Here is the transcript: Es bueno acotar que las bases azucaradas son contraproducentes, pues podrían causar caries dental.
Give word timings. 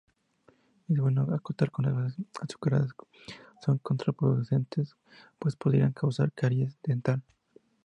Es 0.89 0.97
bueno 0.97 1.27
acotar 1.31 1.69
que 1.71 1.83
las 1.83 1.93
bases 1.93 2.25
azucaradas 2.41 2.89
son 3.63 3.77
contraproducentes, 3.77 4.95
pues 5.37 5.55
podrían 5.55 5.93
causar 5.93 6.31
caries 6.33 6.75
dental. 6.81 7.21